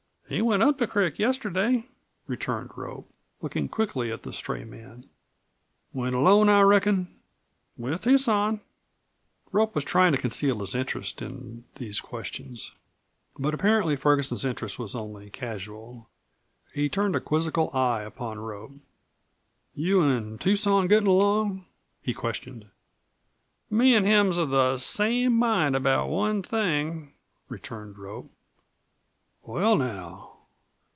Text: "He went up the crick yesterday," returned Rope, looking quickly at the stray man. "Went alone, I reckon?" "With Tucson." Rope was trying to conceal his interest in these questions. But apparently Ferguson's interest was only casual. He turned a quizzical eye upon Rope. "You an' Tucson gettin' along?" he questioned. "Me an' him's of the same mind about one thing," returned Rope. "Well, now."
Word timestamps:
"He 0.29 0.41
went 0.41 0.63
up 0.63 0.77
the 0.77 0.87
crick 0.87 1.19
yesterday," 1.19 1.87
returned 2.25 2.69
Rope, 2.77 3.11
looking 3.41 3.67
quickly 3.67 4.13
at 4.13 4.23
the 4.23 4.31
stray 4.31 4.63
man. 4.63 5.09
"Went 5.91 6.15
alone, 6.15 6.47
I 6.47 6.61
reckon?" 6.61 7.13
"With 7.75 8.01
Tucson." 8.03 8.61
Rope 9.51 9.75
was 9.75 9.83
trying 9.83 10.13
to 10.13 10.17
conceal 10.17 10.61
his 10.61 10.73
interest 10.73 11.21
in 11.21 11.65
these 11.75 11.99
questions. 11.99 12.73
But 13.37 13.53
apparently 13.53 13.97
Ferguson's 13.97 14.45
interest 14.45 14.79
was 14.79 14.95
only 14.95 15.29
casual. 15.29 16.07
He 16.73 16.87
turned 16.87 17.17
a 17.17 17.19
quizzical 17.19 17.69
eye 17.73 18.03
upon 18.03 18.39
Rope. 18.39 18.71
"You 19.75 20.01
an' 20.01 20.37
Tucson 20.37 20.87
gettin' 20.87 21.07
along?" 21.07 21.65
he 22.01 22.13
questioned. 22.13 22.69
"Me 23.69 23.93
an' 23.97 24.05
him's 24.05 24.37
of 24.37 24.49
the 24.49 24.77
same 24.77 25.33
mind 25.33 25.75
about 25.75 26.07
one 26.07 26.41
thing," 26.41 27.11
returned 27.49 27.97
Rope. 27.97 28.31
"Well, 29.43 29.75
now." 29.75 30.27